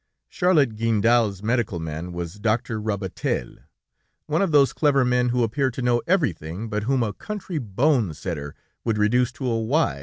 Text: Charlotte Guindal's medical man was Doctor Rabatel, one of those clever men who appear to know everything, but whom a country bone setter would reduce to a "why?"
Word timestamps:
Charlotte 0.27 0.77
Guindal's 0.77 1.43
medical 1.43 1.79
man 1.79 2.11
was 2.11 2.39
Doctor 2.39 2.81
Rabatel, 2.81 3.57
one 4.25 4.41
of 4.41 4.51
those 4.51 4.73
clever 4.73 5.05
men 5.05 5.29
who 5.29 5.43
appear 5.43 5.69
to 5.69 5.81
know 5.83 6.01
everything, 6.07 6.69
but 6.69 6.85
whom 6.85 7.03
a 7.03 7.13
country 7.13 7.59
bone 7.59 8.15
setter 8.15 8.55
would 8.83 8.97
reduce 8.97 9.31
to 9.33 9.45
a 9.45 9.61
"why?" 9.61 9.99